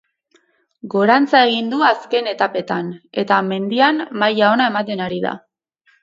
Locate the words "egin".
1.49-1.67